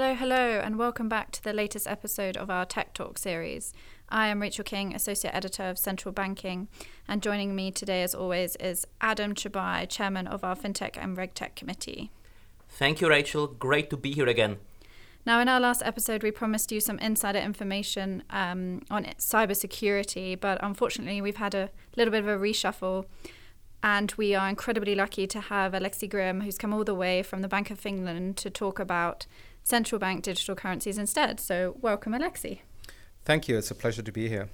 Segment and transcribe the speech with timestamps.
[0.00, 3.74] Hello, hello, and welcome back to the latest episode of our Tech Talk series.
[4.08, 6.68] I am Rachel King, Associate Editor of Central Banking,
[7.06, 11.54] and joining me today, as always, is Adam Chabai, Chairman of our FinTech and RegTech
[11.54, 12.10] Committee.
[12.66, 13.46] Thank you, Rachel.
[13.46, 14.56] Great to be here again.
[15.26, 20.58] Now, in our last episode, we promised you some insider information um, on cybersecurity, but
[20.62, 23.04] unfortunately, we've had a little bit of a reshuffle.
[23.82, 27.40] And we are incredibly lucky to have Aleksi Grym, who's come all the way from
[27.40, 29.26] the Bank of England to talk about
[29.62, 31.40] central bank digital currencies instead.
[31.40, 32.60] So, welcome, Aleksi.
[33.24, 33.58] Thank you.
[33.58, 34.48] It's a pleasure to be here.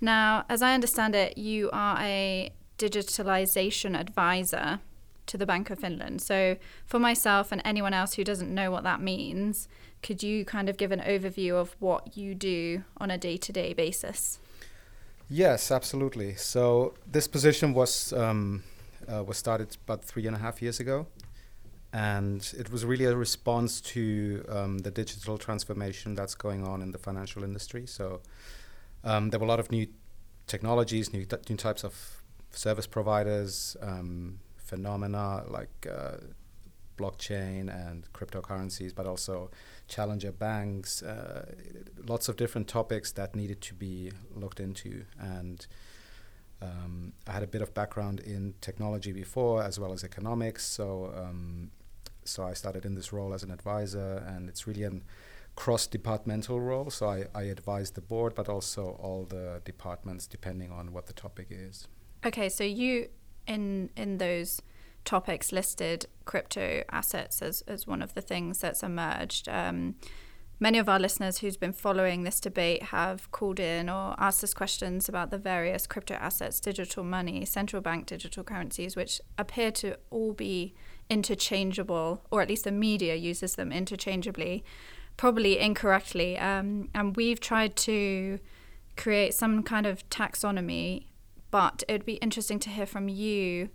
[0.00, 4.80] Now, as I understand it, you are a digitalization advisor
[5.26, 6.20] to the Bank of Finland.
[6.20, 9.68] So, for myself and anyone else who doesn't know what that means,
[10.02, 13.52] could you kind of give an overview of what you do on a day to
[13.52, 14.40] day basis?
[15.28, 16.34] Yes, absolutely.
[16.34, 18.64] So, this position was um,
[19.08, 21.06] uh, was started about three and a half years ago
[21.92, 26.90] and it was really a response to um, the digital transformation that's going on in
[26.92, 27.86] the financial industry.
[27.86, 28.22] So
[29.04, 29.86] um, there were a lot of new
[30.46, 36.16] technologies, new, new types of service providers, um, phenomena like uh,
[36.96, 39.50] blockchain and cryptocurrencies, but also
[39.86, 41.44] challenger banks, uh,
[42.06, 45.04] lots of different topics that needed to be looked into.
[45.18, 45.66] And
[46.62, 50.64] um, I had a bit of background in technology before, as well as economics.
[50.64, 51.70] So um,
[52.24, 54.92] so I started in this role as an advisor, and it's really a
[55.54, 56.90] cross-departmental role.
[56.90, 61.12] So I, I advise the board, but also all the departments, depending on what the
[61.12, 61.88] topic is.
[62.24, 63.08] Okay, so you
[63.46, 64.62] in in those
[65.04, 69.48] topics listed crypto assets as as one of the things that's emerged.
[69.48, 69.96] Um,
[70.60, 74.54] many of our listeners who's been following this debate have called in or asked us
[74.54, 79.98] questions about the various crypto assets, digital money, central bank digital currencies, which appear to
[80.10, 80.72] all be
[81.12, 84.64] interchangeable, or at least the media uses them interchangeably,
[85.18, 86.38] probably incorrectly.
[86.38, 88.38] Um, and we've tried to
[88.96, 91.04] create some kind of taxonomy,
[91.50, 93.68] but it'd be interesting to hear from you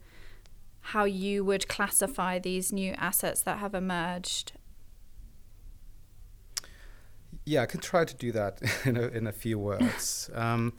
[0.81, 4.53] how you would classify these new assets that have emerged.
[7.45, 10.31] Yeah, I can try to do that in a, in a few words.
[10.33, 10.73] um,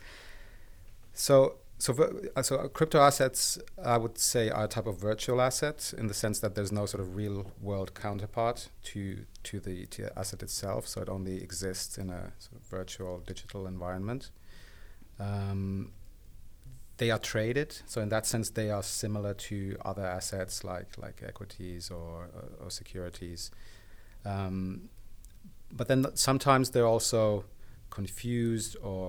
[1.12, 1.94] so so,
[2.34, 6.14] uh, so crypto assets, I would say, are a type of virtual asset in the
[6.14, 10.42] sense that there's no sort of real world counterpart to to the, to the asset
[10.42, 10.88] itself.
[10.88, 14.30] So it only exists in a sort of virtual digital environment.
[15.20, 15.92] Um,
[16.96, 21.22] they are traded, so in that sense, they are similar to other assets like like
[21.24, 23.52] equities or or, or securities.
[24.24, 24.88] Um,
[25.70, 27.44] but then sometimes they're also
[27.98, 29.02] confused or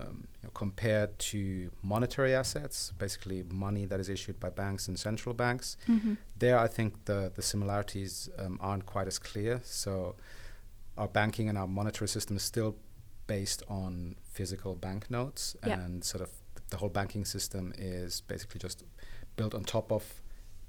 [0.00, 3.38] um, you know, compared to monetary assets, basically
[3.68, 5.76] money that is issued by banks and central banks.
[5.88, 6.14] Mm-hmm.
[6.42, 9.60] There, I think the, the similarities um, aren't quite as clear.
[9.62, 10.16] So,
[10.98, 12.74] our banking and our monetary system is still
[13.28, 16.30] based on physical banknotes, and sort of
[16.70, 18.82] the whole banking system is basically just
[19.36, 20.02] built on top of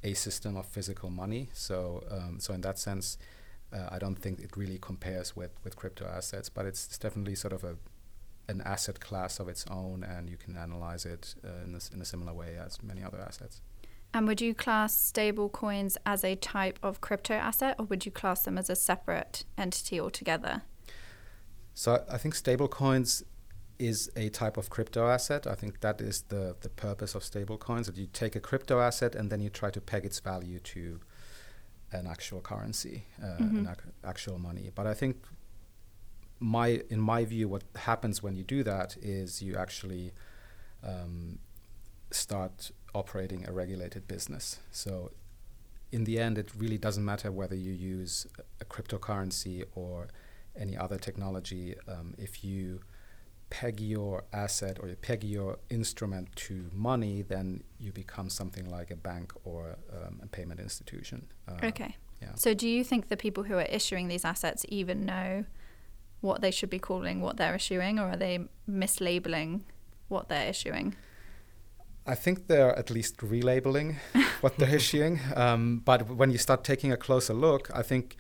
[0.04, 1.50] a system of physical money.
[1.54, 3.18] So, um, so in that sense,
[3.74, 7.36] uh, I don't think it really compares with, with crypto assets, but it's, it's definitely
[7.36, 7.76] sort of a
[8.50, 12.02] an asset class of its own, and you can analyze it uh, in, this, in
[12.02, 13.62] a similar way as many other assets.
[14.14, 18.12] And would you class stable coins as a type of crypto asset, or would you
[18.12, 20.64] class them as a separate entity altogether?
[21.74, 23.24] So I think stable coins
[23.80, 25.48] is a type of crypto asset.
[25.48, 28.80] I think that is the, the purpose of stable coins, that you take a crypto
[28.80, 31.00] asset and then you try to peg its value to
[31.94, 33.58] an actual currency, uh, mm-hmm.
[33.60, 34.72] an ac- actual money.
[34.74, 35.18] But I think
[36.40, 40.12] my in my view, what happens when you do that is you actually
[40.84, 41.40] um,
[42.12, 44.60] start operating a regulated business.
[44.72, 45.12] So
[45.92, 48.28] in the end, it really doesn't matter whether you use
[48.60, 50.08] a cryptocurrency or
[50.56, 51.76] any other technology.
[51.88, 52.82] Um, if you
[53.54, 58.90] peg your asset or you peg your instrument to money, then you become something like
[58.90, 61.28] a bank or um, a payment institution.
[61.48, 61.96] Uh, okay.
[62.20, 62.30] Yeah.
[62.34, 65.46] So, do you think the people who are issuing these assets even know
[66.22, 69.62] what they should be calling what they're issuing, or are they mislabeling
[70.08, 70.96] what they're issuing?
[72.08, 73.98] I think they're at least relabeling
[74.42, 75.20] what they're issuing.
[75.36, 78.16] Um, but when you start taking a closer look, I think,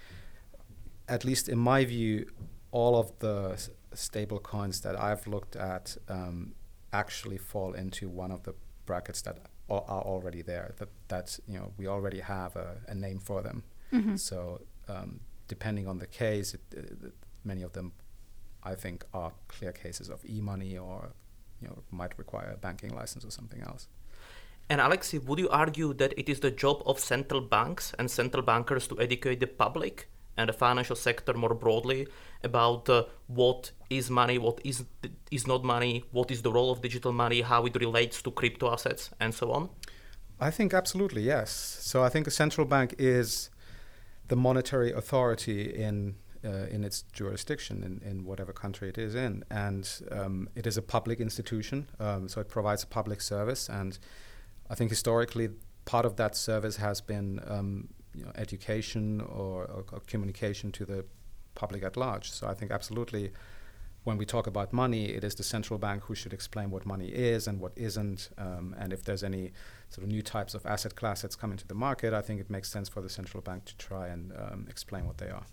[1.08, 2.28] at least in my view,
[2.72, 3.58] all of the
[3.96, 6.54] stable coins that I've looked at um,
[6.92, 8.54] actually fall into one of the
[8.86, 9.38] brackets that
[9.70, 10.74] are already there.
[10.78, 13.64] That that you know we already have a, a name for them.
[13.92, 14.16] Mm-hmm.
[14.16, 17.14] So um, depending on the case, it, it,
[17.44, 17.94] many of them,
[18.64, 21.14] I think, are clear cases of e-money or
[21.62, 23.88] you know might require a banking license or something else.
[24.70, 28.44] And Aleksi, would you argue that it is the job of central banks and central
[28.44, 32.08] bankers to educate the public and the financial sector more broadly
[32.44, 34.84] about uh, what is money, what is
[35.32, 38.72] is not money, what is the role of digital money, how it relates to crypto
[38.72, 39.70] assets, and so on?
[40.40, 41.52] I think absolutely yes.
[41.82, 43.50] So I think a central bank is
[44.28, 46.16] the monetary authority in
[46.46, 50.78] uh, in its jurisdiction in, in whatever country it is in, and um, it is
[50.78, 53.70] a public institution, um, so it provides a public service.
[53.70, 53.98] And
[54.70, 55.50] I think historically,
[55.86, 60.86] part of that service has been um, you know, education or, or, or, communication to
[60.86, 61.06] the
[61.56, 62.32] public at large.
[62.32, 63.32] So I think absolutely,
[64.04, 67.08] when we talk about money, it is the central bank who should explain what money
[67.08, 69.52] is and what isn't, um, and if there's any
[69.90, 72.70] sort of new types of asset classes coming to the market, I think it makes
[72.70, 75.46] sense for the central bank to try and um, explain what they are.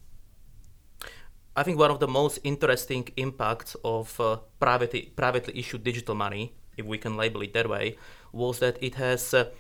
[1.57, 6.55] I think one of the most interesting impacts of uh, privately, privately issued digital money,
[6.77, 7.99] if we can label it that way,
[8.33, 9.51] was that it has uh,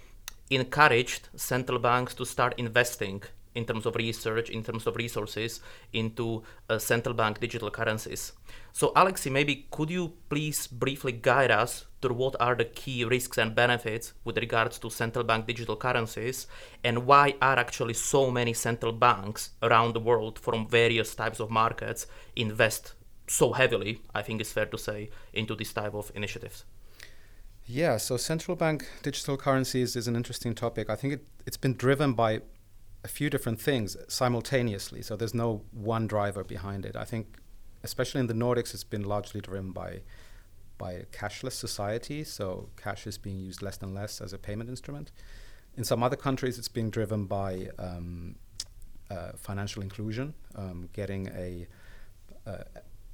[0.51, 3.23] encouraged central banks to start investing
[3.55, 5.61] in terms of research, in terms of resources
[5.93, 8.33] into uh, central bank digital currencies.
[8.73, 13.39] So, Aleksi, maybe could you please briefly guide us through what are the key risks
[13.39, 16.47] and benefits with regards to central bank digital currencies
[16.85, 21.51] and why are actually so many central banks around the world from various types of
[21.51, 22.07] markets
[22.37, 22.95] invest
[23.27, 26.65] so heavily, I think it's fair to say, into this type of initiatives?
[27.73, 30.91] Yeah, so central bank digital currencies is an interesting topic.
[30.91, 32.41] I think it, it's been driven by
[33.05, 35.03] a few different things simultaneously.
[35.03, 36.97] So there's no one driver behind it.
[36.97, 37.39] I think,
[37.85, 40.01] especially in the Nordics, it's been largely driven by
[40.79, 42.25] by a cashless society.
[42.25, 45.13] So cash is being used less and less as a payment instrument.
[45.77, 48.35] In some other countries, it's being driven by um,
[49.13, 51.69] uh, financial inclusion, um, getting a,
[52.47, 52.65] a,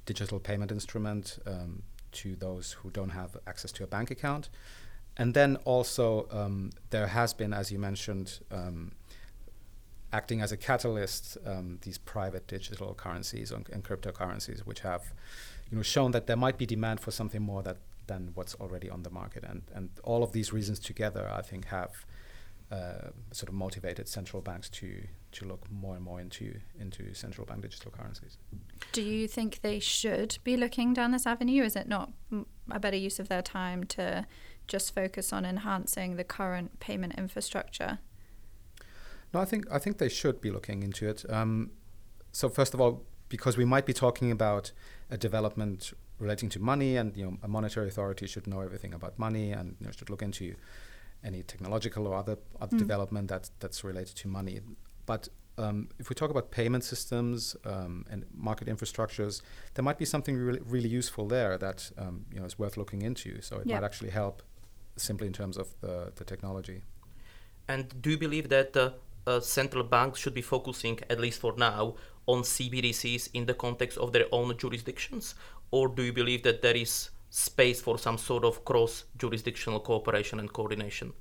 [0.07, 1.83] digital payment instrument um,
[2.13, 4.49] to those who don't have access to a bank account.
[5.15, 8.91] And then also, um, there has been, as you mentioned, um,
[10.13, 15.13] acting as a catalyst, um, these private digital currencies and, and, cryptocurrencies, which have,
[15.69, 18.89] you know, shown that there might be demand for something more that than what's already
[18.89, 22.05] on the market, and and all of these reasons together, I think, have
[22.71, 27.45] uh, sort of motivated central banks to to look more and more into into central
[27.45, 28.37] bank digital currencies.
[28.91, 31.63] Do you think they should be looking down this avenue?
[31.63, 32.11] Is it not
[32.69, 34.25] a better use of their time to
[34.67, 37.99] just focus on enhancing the current payment infrastructure?
[39.33, 41.25] No, I think I think they should be looking into it.
[41.29, 41.71] Um,
[42.31, 44.71] so first of all, because we might be talking about
[45.09, 49.17] a development relating to money, and you know, a monetary authority should know everything about
[49.17, 50.55] money, and you know, should look into
[51.23, 52.79] any technological or other other mm.
[52.79, 54.59] development that's that's related to money.
[55.05, 59.41] But um, if we talk about payment systems um, and market infrastructures,
[59.73, 63.01] there might be something really, really useful there that um, you know is worth looking
[63.01, 63.41] into.
[63.41, 64.43] So it might actually help
[64.95, 66.81] simply in terms of the, the technology.
[67.67, 68.91] And do you believe that uh,
[69.25, 73.97] uh, central banks should be focusing, at least for now, on CBDCs in the context
[73.97, 75.35] of their own jurisdictions?
[75.71, 80.39] Or do you believe that there is space for some sort of cross jurisdictional cooperation
[80.39, 81.13] and coordination?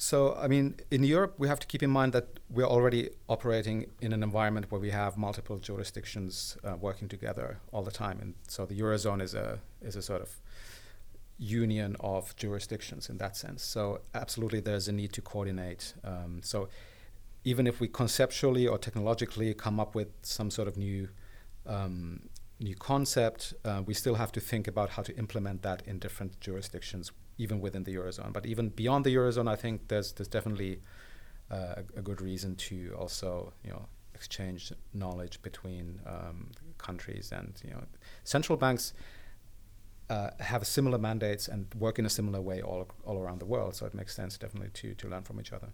[0.00, 3.86] So, I mean, in Europe, we have to keep in mind that we're already operating
[4.00, 8.34] in an environment where we have multiple jurisdictions uh, working together all the time, and
[8.46, 10.30] so the eurozone is a is a sort of
[11.38, 13.62] union of jurisdictions in that sense.
[13.64, 15.94] So absolutely, there's a need to coordinate.
[16.04, 16.68] Um, so
[17.44, 21.08] even if we conceptually or technologically come up with some sort of new
[21.66, 22.28] um,
[22.60, 26.40] new concept, uh, we still have to think about how to implement that in different
[26.40, 28.32] jurisdictions, even within the eurozone.
[28.32, 30.80] But even beyond the eurozone, I think there's there's definitely
[31.50, 37.70] uh, a, good reason to also you know exchange knowledge between um, countries and you
[37.70, 37.82] know
[38.24, 38.92] central banks
[40.10, 43.74] uh, have similar mandates and work in a similar way all, all around the world.
[43.74, 45.68] So it makes sense definitely to, to learn from each other.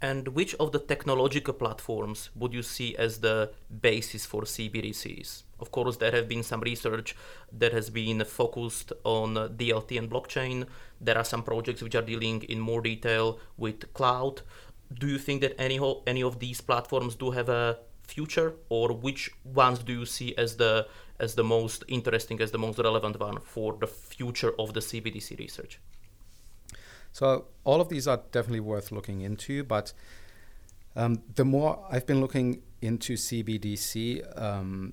[0.00, 3.50] And which of the technological platforms would you see as the
[3.80, 5.42] basis for CBDCs?
[5.58, 7.16] Of course, there have been some research
[7.52, 10.66] that has been focused on DLT and blockchain.
[11.00, 14.42] There are some projects which are dealing in more detail with cloud.
[15.00, 19.30] Do you think that any any of these platforms do have a future, or which
[19.44, 20.86] ones do you see as the
[21.18, 25.38] as the most interesting, as the most relevant one for the future of the CBDC
[25.38, 25.80] research?
[27.18, 29.92] So all of these are definitely worth looking into, but
[30.94, 34.92] um, the more I've been looking into CBDC, um,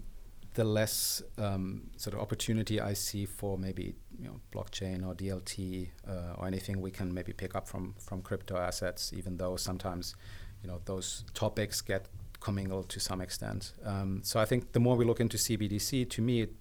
[0.55, 5.89] the less um, sort of opportunity I see for maybe you know blockchain or DLT
[6.07, 10.15] uh, or anything we can maybe pick up from from crypto assets, even though sometimes
[10.63, 12.07] you know those topics get
[12.39, 13.73] commingled to some extent.
[13.83, 16.53] Um, so I think the more we look into CBDC, to me, it,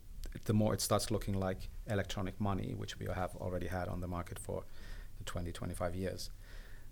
[0.45, 4.09] the more it starts looking like electronic money, which we have already had on the
[4.09, 4.65] market for
[5.27, 6.31] 20, 25 years.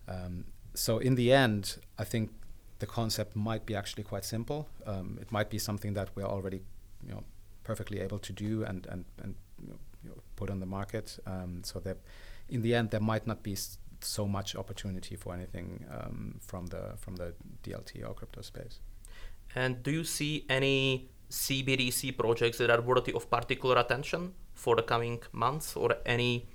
[0.08, 2.30] Um, so in the end, I think
[2.78, 4.68] the concept might be actually quite simple.
[4.86, 6.62] Um, it might be something that we're already,
[7.06, 7.22] you know,
[7.64, 9.70] perfectly able to do and and and you
[10.08, 11.18] know, put on the market.
[11.26, 11.98] Um, so that
[12.48, 16.66] in the end, there might not be s- so much opportunity for anything um, from
[16.66, 18.80] the from the DLT or crypto space.
[19.54, 24.82] And do you see any CBDC projects that are worthy of particular attention for the
[24.82, 26.46] coming months, or any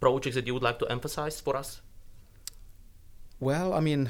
[0.00, 1.80] projects that you would like to emphasize for us?
[3.40, 4.08] Well, I mean,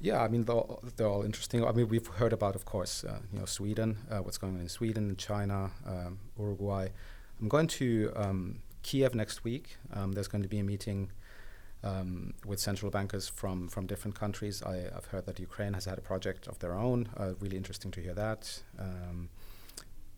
[0.00, 1.64] yeah, I mean they're, all- they're all interesting.
[1.64, 4.60] I mean, we've heard about, of course, uh, you know, Sweden, uh, what's going on
[4.60, 6.88] in Sweden, China, um, Uruguay.
[7.40, 9.76] I'm going to um, Kiev next week.
[9.92, 11.10] Um, there's going to be a meeting
[11.82, 14.62] um, with central bankers from from different countries.
[14.62, 17.08] I, I've heard that Ukraine has had a project of their own.
[17.16, 18.62] Uh, really interesting to hear that.
[18.78, 19.30] Um,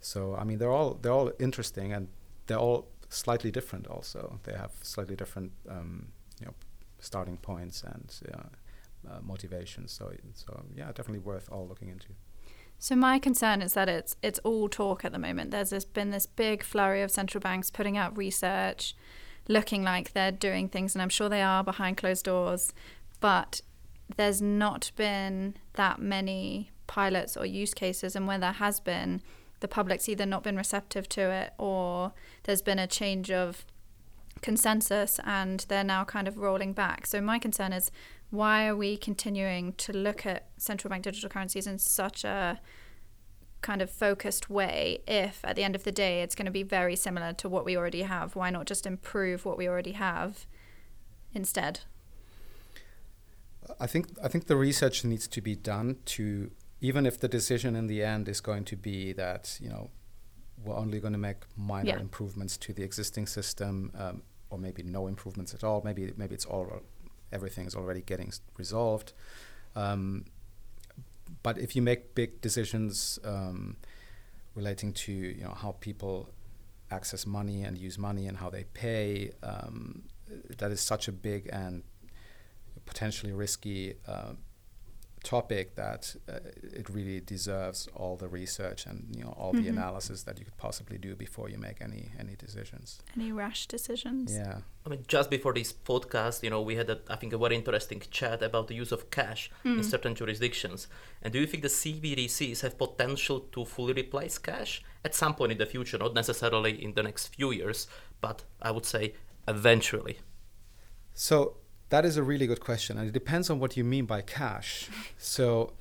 [0.00, 2.08] so I mean, they're all they're all interesting and
[2.48, 3.86] they're all slightly different.
[3.86, 6.08] Also, they have slightly different um,
[6.40, 6.54] you know
[6.98, 9.92] starting points and uh, uh, motivations.
[9.92, 12.08] So so yeah, definitely worth all looking into.
[12.78, 15.50] So my concern is that it's it's all talk at the moment.
[15.52, 18.96] There's this, been this big flurry of central banks putting out research,
[19.48, 22.72] looking like they're doing things, and I'm sure they are behind closed doors,
[23.20, 23.60] but
[24.16, 29.22] there's not been that many pilots or use cases, and where there has been,
[29.62, 33.64] the public's either not been receptive to it or there's been a change of
[34.42, 37.06] consensus and they're now kind of rolling back.
[37.06, 37.90] So my concern is
[38.30, 42.60] why are we continuing to look at central bank digital currencies in such a
[43.62, 46.64] kind of focused way if at the end of the day it's going to be
[46.64, 50.46] very similar to what we already have why not just improve what we already have
[51.32, 51.78] instead
[53.78, 56.50] I think I think the research needs to be done to
[56.82, 59.90] even if the decision in the end is going to be that you know
[60.64, 62.00] we're only going to make minor Yeah.
[62.00, 66.44] improvements to the existing system um, or maybe no improvements at all maybe maybe it's
[66.52, 66.66] all
[67.32, 69.12] everything is already getting resolved
[69.74, 70.24] um,
[71.42, 73.76] but if you make big decisions um,
[74.54, 76.28] relating to you know how people
[76.90, 80.02] access money and use money and how they pay um,
[80.58, 81.82] that is such a big and
[82.84, 84.32] potentially risky uh,
[85.22, 86.38] topic that uh,
[86.80, 89.70] it really deserves all the research and you know all the Mhm.
[89.78, 93.00] analysis that you could possibly do before you make any any decisions.
[93.16, 94.60] any rash decisions Yeah.
[94.84, 97.54] I mean, just before this podcast, you know, we had, a, I think, a very
[97.54, 100.88] interesting chat about the use of cash in certain jurisdictions.
[101.22, 105.52] And do you think the CBDCs have potential to fully replace cash at some point
[105.52, 105.98] in the future?
[105.98, 107.86] Not necessarily in the next few years,
[108.20, 109.14] but I would say
[109.46, 110.18] eventually.
[111.14, 111.58] So
[111.92, 114.88] that is a really good question, and it depends on what you mean by cash.
[115.18, 115.74] So,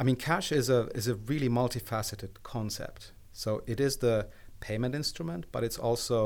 [0.00, 3.12] I mean, cash is a is a really multifaceted concept.
[3.32, 4.16] So it is the
[4.60, 6.18] payment instrument, but it's also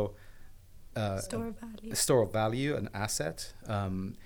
[0.97, 3.39] uh, store a- of value a store of value, an asset.
[3.77, 4.17] Um,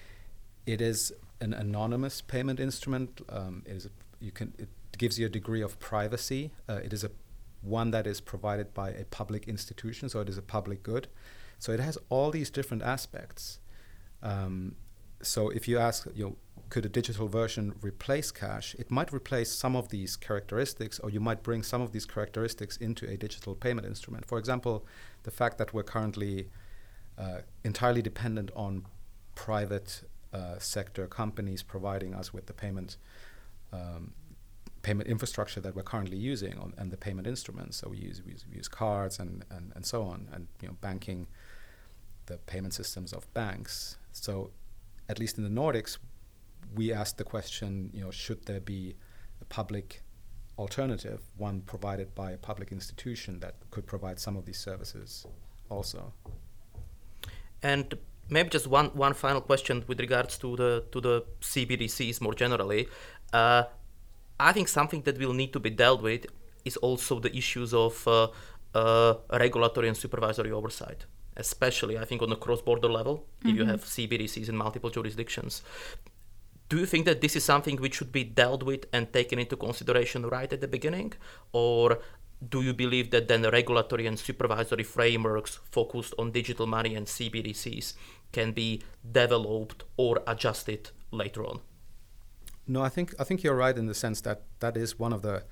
[0.67, 3.21] it is an anonymous payment instrument.
[3.29, 3.91] Um, it is a,
[4.27, 4.71] you can it
[5.03, 6.43] gives you a degree of privacy.
[6.69, 7.11] Uh, it is a
[7.61, 11.07] one that is provided by a public institution, so it is a public good.
[11.59, 13.61] So it has all these different aspects.
[14.23, 14.77] Um,
[15.23, 16.37] so if you ask, you know,
[16.69, 18.75] could a digital version replace cash?
[18.79, 22.79] It might replace some of these characteristics, or you might bring some of these characteristics
[22.79, 24.27] into a digital payment instrument.
[24.27, 24.87] For example,
[25.25, 26.49] the fact that we're currently
[27.19, 28.87] uh, entirely dependent on
[29.35, 30.03] private
[30.33, 32.97] uh, sector companies providing us with the payment
[33.73, 34.15] um,
[34.83, 37.77] payment infrastructure that we're currently using on, and the payment instruments.
[37.77, 40.69] So we use we use, we use cards and, and, and so on, and you
[40.69, 41.27] know banking,
[42.27, 43.99] the payment systems of banks.
[44.13, 44.51] So
[45.13, 45.93] at least in the Nordics,
[46.75, 48.97] we asked the question, you know, should there be
[49.41, 50.03] a public
[50.59, 55.27] alternative, one provided by a public institution that could provide some of these services
[55.69, 56.13] also.
[57.63, 57.95] And
[58.29, 62.89] maybe just one, one final question with regards to the to the CBDCs more generally.
[63.33, 63.65] Uh,
[64.49, 66.27] I think something that will need to be dealt with
[66.65, 68.29] is also the issues of uh,
[68.75, 69.15] uh,
[69.45, 73.27] regulatory and supervisory oversight, especially I think on the cross-border level.
[73.41, 73.71] If you mm-hmm.
[73.71, 75.63] have CBDCs in multiple jurisdictions,
[76.69, 79.57] do you think that this is something which should be dealt with and taken into
[79.57, 81.13] consideration right at the beginning,
[81.53, 81.99] or
[82.49, 87.07] do you believe that then the regulatory and supervisory frameworks focused on digital money and
[87.07, 87.95] CBDCs
[88.33, 91.61] can be developed or adjusted later on?
[92.67, 95.23] No, I think I think you're right in the sense that that is one of
[95.23, 95.43] the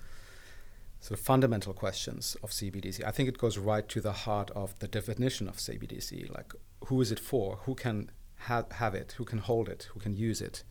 [1.00, 3.04] sort of fundamental questions of CBDC.
[3.04, 6.32] I think it goes right to the heart of the definition of CBDC.
[6.34, 6.52] Like,
[6.86, 7.56] who is it for?
[7.64, 9.12] Who can ha- have it?
[9.16, 9.88] Who can hold it?
[9.94, 10.62] Who can use it?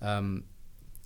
[0.00, 0.44] Um,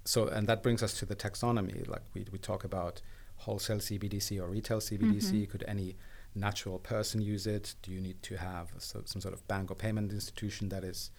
[0.05, 1.89] so, and that brings us to the taxonomy.
[1.89, 3.01] Like we we talk about
[3.37, 5.49] wholesale CBDC or retail CBDC.
[5.49, 5.97] Could any
[6.35, 7.75] natural person use it?
[7.83, 11.11] Do you need to have so, some sort of bank or payment institution that is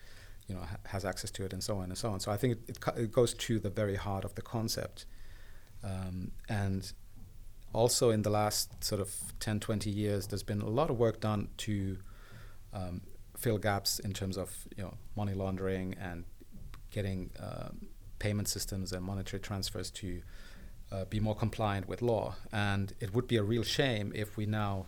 [0.48, 2.20] you know ha- has access to it and so on and so on.
[2.20, 5.06] So I think it, it, it goes to the very heart of the concept,
[5.84, 6.92] um, and
[7.74, 11.20] also in the last sort of 10, 20 years, there's been a lot of work
[11.22, 11.98] done to
[12.74, 13.02] um,
[13.38, 16.26] fill gaps in terms of you know money laundering and
[16.92, 17.88] getting um,
[18.20, 20.22] payment systems and monetary transfers to
[20.92, 22.36] uh, be more compliant with law.
[22.52, 24.86] And it would be a real shame if we now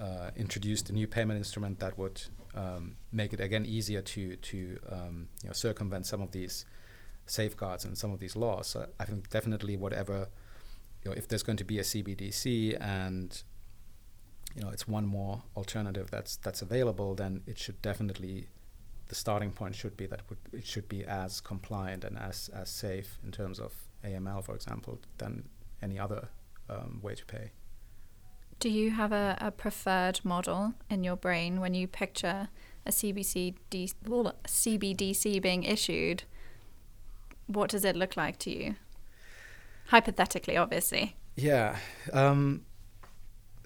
[0.00, 2.22] uh, introduced a new payment instrument that would
[2.54, 6.64] um, make it again easier to to um, you know, circumvent some of these
[7.26, 8.66] safeguards and some of these laws.
[8.68, 10.28] So I think definitely whatever
[11.04, 13.42] you know, if there's going to be a CBDC and
[14.54, 18.48] you know it's one more alternative that's that's available, then it should definitely
[19.08, 23.18] the starting point should be that it, should be as compliant and as as safe
[23.22, 23.72] in terms of
[24.04, 25.48] AML, for example, than
[25.82, 26.28] any other
[26.70, 27.50] um, way to pay.
[28.60, 32.48] Do you have a, a preferred model in your brain when you picture
[32.86, 36.24] a CBC CBDC being issued?
[37.46, 38.76] What does it look like to you?
[39.86, 41.16] Hypothetically, obviously.
[41.36, 41.76] Yeah.
[42.12, 42.64] Um,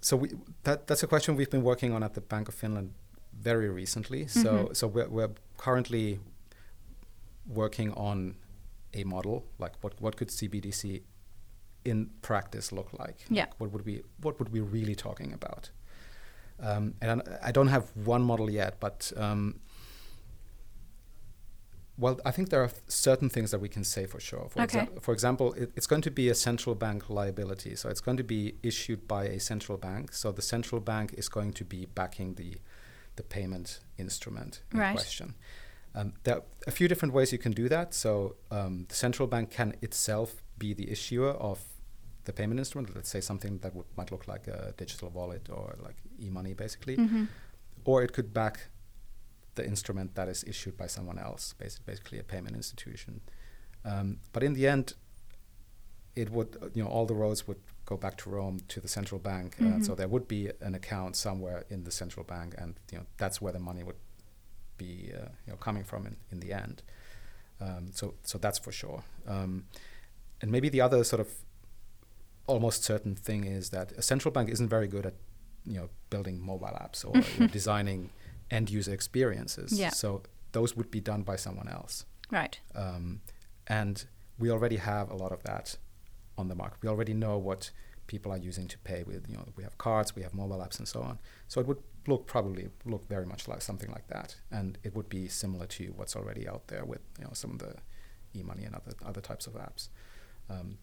[0.00, 0.30] so we,
[0.64, 2.92] that that's a question we've been working on at the Bank of Finland
[3.40, 4.26] very recently.
[4.26, 4.74] So mm-hmm.
[4.74, 6.20] so we're, we're currently
[7.46, 8.36] working on
[8.94, 11.02] a model like what what could CBDC
[11.84, 13.24] in practice look like?
[13.30, 13.46] Yeah.
[13.58, 15.70] What would we what would we really talking about?
[16.60, 19.60] Um, and I don't have one model yet, but um,
[21.98, 24.48] well, I think there are certain things that we can say for sure.
[24.50, 24.80] For, okay.
[24.80, 28.16] exa- for example, it, it's going to be a central bank liability, so it's going
[28.18, 30.12] to be issued by a central bank.
[30.12, 32.56] So the central bank is going to be backing the
[33.16, 34.94] the payment instrument in right.
[34.94, 35.34] question.
[35.94, 37.92] Um, there are a few different ways you can do that.
[37.92, 41.58] So um, the central bank can itself be the issuer of
[42.26, 42.94] the payment instrument.
[42.94, 46.96] Let's say something that would, might look like a digital wallet or like e-money, basically,
[46.96, 47.24] mm-hmm.
[47.84, 48.68] or it could back
[49.58, 53.20] the instrument that is issued by someone else, basically a payment institution.
[53.84, 54.94] Um, but in the end,
[56.14, 59.20] it would you know all the roads would go back to Rome to the central
[59.20, 59.82] bank, uh, mm-hmm.
[59.82, 63.40] so there would be an account somewhere in the central bank, and you know that's
[63.42, 64.00] where the money would
[64.76, 66.82] be uh, you know coming from in, in the end.
[67.60, 69.02] Um, so so that's for sure.
[69.26, 69.64] Um,
[70.40, 71.28] and maybe the other sort of
[72.46, 75.14] almost certain thing is that a central bank isn't very good at
[75.66, 78.10] you know building mobile apps or you know, designing
[78.50, 79.78] end user experiences.
[79.78, 79.90] Yeah.
[79.90, 82.04] So those would be done by someone else.
[82.30, 82.58] Right.
[82.74, 83.20] Um,
[83.66, 84.04] and
[84.38, 85.76] we already have a lot of that
[86.36, 86.78] on the market.
[86.82, 87.70] We already know what
[88.06, 89.28] people are using to pay with.
[89.28, 91.18] You know, we have cards, we have mobile apps, and so on.
[91.48, 95.08] So it would look probably look very much like something like that, and it would
[95.08, 97.74] be similar to what's already out there with you know some of the
[98.34, 99.88] e-money and other other types of apps.
[100.50, 100.78] Um,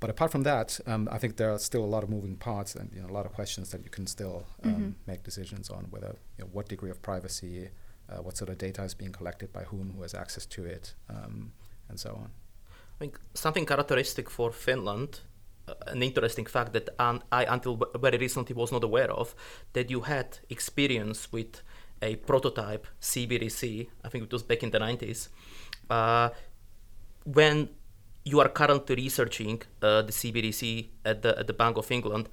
[0.00, 2.74] but apart from that, um, I think there are still a lot of moving parts
[2.74, 4.90] and you know, a lot of questions that you can still um, mm-hmm.
[5.06, 7.70] make decisions on whether you know, what degree of privacy,
[8.08, 10.94] uh, what sort of data is being collected by whom, who has access to it,
[11.10, 11.52] um,
[11.88, 12.30] and so on.
[12.70, 15.20] I think something characteristic for Finland,
[15.66, 19.34] uh, an interesting fact that un- I until very recently was not aware of,
[19.72, 21.60] that you had experience with
[22.02, 23.88] a prototype CBDC.
[24.04, 25.28] I think it was back in the 90s.
[25.90, 26.30] Uh,
[27.24, 27.68] when
[28.30, 32.28] you are currently researching uh, the CBDC at the at the Bank of England,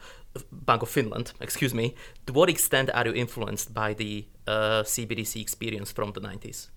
[0.52, 1.96] Bank of Finland, excuse me.
[2.26, 6.70] To what extent are you influenced by the uh, CBDC experience from the 90s?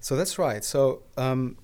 [0.00, 0.64] So that's right.
[0.64, 1.56] So um,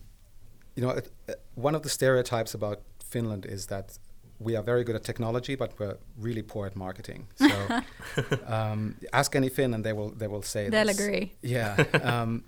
[0.74, 2.78] you know, it, uh, one of the stereotypes about
[3.10, 3.98] Finland is that
[4.38, 7.26] we are very good at technology, but we're really poor at marketing.
[7.36, 7.82] So
[8.46, 11.00] um, ask any Finn, and they will they will say they'll this.
[11.00, 11.32] agree.
[11.42, 11.76] Yeah.
[12.02, 12.44] Um,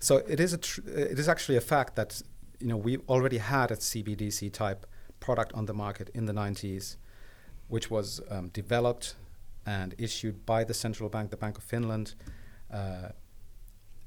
[0.00, 2.22] so it is a tr- it is actually a fact that
[2.64, 4.86] you know we already had a CBDC type
[5.20, 6.96] product on the market in the 90s,
[7.68, 9.16] which was um, developed
[9.66, 12.14] and issued by the central bank, the Bank of Finland,
[12.72, 13.08] uh,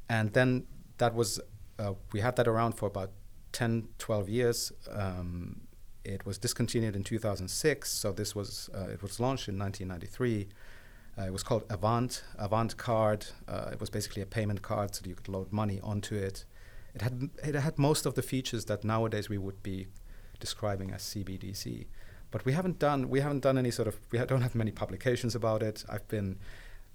[0.09, 0.65] and then
[0.97, 1.39] that was
[1.77, 3.11] uh, we had that around for about
[3.51, 4.71] 10, 12 years.
[4.91, 5.61] Um,
[6.03, 10.47] it was discontinued in 2006, so this was uh, it was launched in 1993.
[11.15, 13.27] Uh, it was called Avant, Avant Card.
[13.47, 16.45] Uh, it was basically a payment card, so you could load money onto it.
[16.97, 19.87] It had it had most of the features that nowadays we would be
[20.39, 21.85] describing as CBDC,
[22.31, 25.35] but we haven't done we haven't done any sort of we don't have many publications
[25.35, 25.85] about it.
[25.87, 26.39] I've been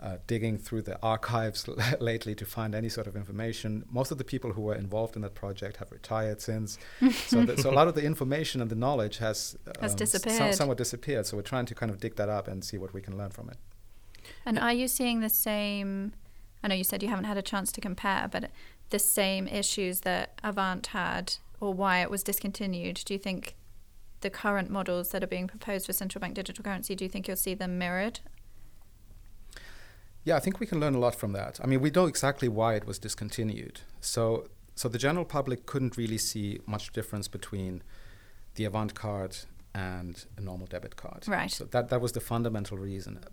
[0.02, 1.68] uh, digging through the archives
[2.00, 3.84] lately to find any sort of information.
[3.88, 6.78] Most of the people who were involved in that project have retired since,
[7.26, 10.36] so, so a lot of the information and the knowledge has, um, has disappeared.
[10.36, 11.26] Some, somewhat disappeared.
[11.26, 13.30] So we're trying to kind of dig that up and see what we can learn
[13.30, 13.58] from it.
[14.44, 16.14] And are you seeing the same?
[16.64, 18.50] I know you said you haven't had a chance to compare, but
[18.92, 23.02] the same issues that Avant had, or why it was discontinued.
[23.04, 23.56] Do you think
[24.20, 26.94] the current models that are being proposed for central bank digital currency?
[26.94, 28.20] Do you think you'll see them mirrored?
[30.24, 31.58] Yeah, I think we can learn a lot from that.
[31.62, 33.80] I mean, we know exactly why it was discontinued.
[34.00, 37.82] So, so the general public couldn't really see much difference between
[38.54, 39.36] the Avant card
[39.74, 41.26] and a normal debit card.
[41.26, 41.50] Right.
[41.50, 43.24] So that that was the fundamental reason.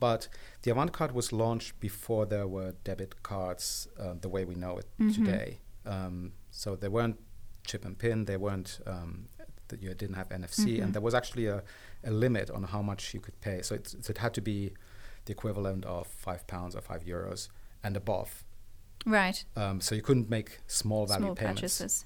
[0.00, 0.28] But
[0.62, 4.78] the Avant card was launched before there were debit cards uh, the way we know
[4.78, 5.24] it Mm-hmm.
[5.24, 5.58] today.
[5.86, 7.18] Um, so there weren't
[7.66, 8.24] chip and pin.
[8.24, 8.80] They weren't.
[8.86, 9.28] Um,
[9.68, 10.82] that you didn't have NFC, Mhm.
[10.82, 11.62] and there was actually a,
[12.04, 13.62] a limit on how much you could pay.
[13.62, 14.74] So it's, it had to be
[15.24, 17.48] the equivalent of five pounds or five euros
[17.82, 18.44] and above.
[19.06, 19.42] Right.
[19.56, 21.60] Um, so you couldn't make small value Small payments.
[21.62, 22.04] purchases.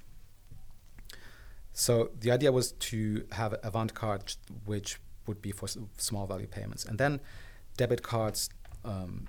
[1.73, 6.47] So the idea was to have Avant card which would be for s- small value
[6.47, 7.21] payments, and then
[7.79, 8.51] debit cards
[8.85, 9.27] um,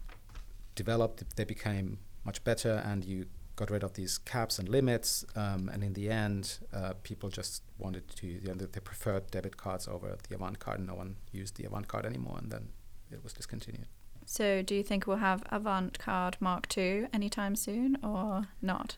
[0.76, 1.24] developed.
[1.38, 5.26] They became much better, and you got rid of these caps and limits.
[5.36, 8.28] Um, and in the end, uh, people just wanted to.
[8.28, 10.86] You know, they preferred debit cards over the Avant card.
[10.86, 12.70] No one used the Avant card anymore, and then
[13.12, 13.88] it was discontinued.
[14.26, 18.98] So, do you think we'll have Avant Card Mark II anytime soon, or not?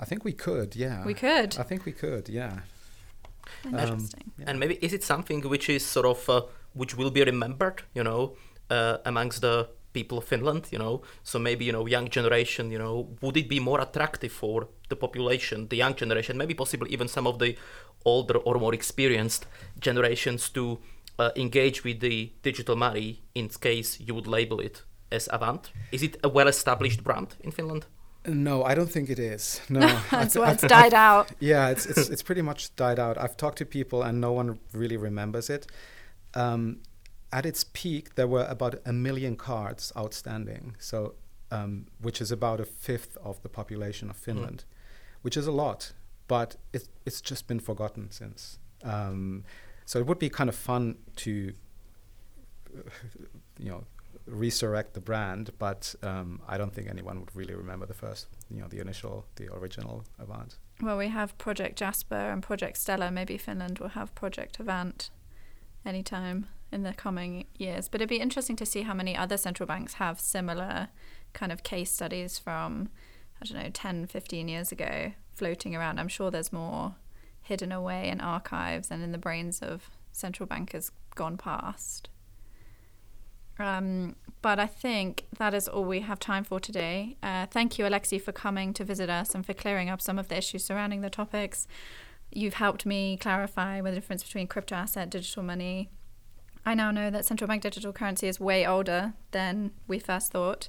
[0.00, 1.04] I think we could, yeah.
[1.04, 1.56] we could.
[1.58, 2.60] I think we could, yeah.
[3.64, 4.44] Um, yeah.
[4.46, 6.42] And maybe is it something which is sort of uh,
[6.74, 8.36] which will be remembered, you know,
[8.70, 11.02] uh, amongst the people of Finland, you know?
[11.22, 14.96] So maybe you know, young generation, you know, would it be more attractive for the
[14.96, 17.56] population, the young generation, maybe possibly even some of the
[18.04, 19.46] older or more experienced
[19.80, 20.78] generations to
[21.18, 25.70] uh, engage with the digital money in case you would label it as Avant?
[25.90, 27.86] Is it a well-established brand in Finland?
[28.26, 29.60] No, I don't think it is.
[29.70, 31.30] No, That's why it's died out.
[31.40, 33.16] yeah, it's it's it's pretty much died out.
[33.16, 35.66] I've talked to people and no one really remembers it.
[36.34, 36.78] Um,
[37.32, 41.14] at its peak, there were about a million cards outstanding, so
[41.50, 44.64] um, which is about a fifth of the population of Finland,
[45.22, 45.92] which is a lot,
[46.26, 48.58] but it, it's just been forgotten since.
[48.82, 49.44] Um,
[49.84, 51.30] so it would be kind of fun to,
[53.58, 53.84] you know,
[54.26, 58.60] resurrect the brand, but um, I don't think anyone would really remember the first, you
[58.60, 60.56] know, the initial, the original Avant.
[60.80, 63.10] Well, we have Project Jasper and Project Stella.
[63.10, 65.10] Maybe Finland will have Project Avant
[65.84, 67.88] anytime in the coming years.
[67.88, 70.88] But it'd be interesting to see how many other central banks have similar
[71.32, 72.90] kind of case studies from,
[73.40, 75.98] I don't know, 10, 15 years ago floating around.
[75.98, 76.96] I'm sure there's more
[77.42, 82.08] hidden away in archives and in the brains of central bankers gone past.
[83.58, 87.16] Um, but I think that is all we have time for today.
[87.22, 90.28] Uh, thank you, Aleksi, for coming to visit us and for clearing up some of
[90.28, 91.66] the issues surrounding the topics.
[92.30, 95.90] You've helped me clarify the difference between crypto asset, digital money.
[96.64, 100.68] I now know that central bank digital currency is way older than we first thought.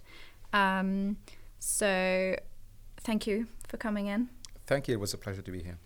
[0.54, 1.18] Um,
[1.60, 2.36] so,
[2.98, 4.30] thank you for coming in.
[4.66, 4.96] Thank you.
[4.96, 5.78] It was a pleasure to be here.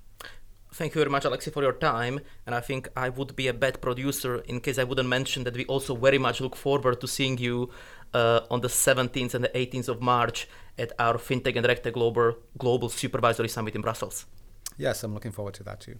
[0.73, 2.19] Thank you very much, Aleksi, for your time.
[2.47, 5.55] And I think I would be a bad producer in case I wouldn't mention that
[5.55, 7.69] we also very much look forward to seeing you
[8.13, 10.47] uh, on the 17th and the 18th of March
[10.79, 14.25] at our FinTech and RegTech Global, Global Supervisory Summit in Brussels.
[14.77, 15.99] Yes, I'm looking forward to that too.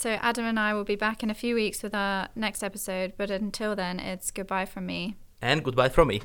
[0.00, 3.12] So, Adam and I will be back in a few weeks with our next episode.
[3.18, 5.16] But until then, it's goodbye from me.
[5.42, 6.22] And goodbye from me.